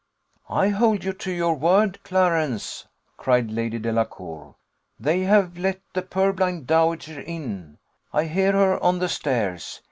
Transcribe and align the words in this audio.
"I 0.49 0.69
hold 0.69 1.03
you 1.03 1.13
to 1.13 1.31
your 1.31 1.53
word, 1.53 2.01
Clarence," 2.03 2.87
cried 3.17 3.51
Lady 3.51 3.77
Delacour. 3.77 4.55
"They 4.99 5.19
have 5.19 5.59
let 5.59 5.79
the 5.93 6.01
purblind 6.01 6.65
dowager 6.65 7.19
in; 7.21 7.77
I 8.11 8.23
hear 8.23 8.53
her 8.53 8.81
on 8.83 8.97
the 8.97 9.07
stairs. 9.09 9.79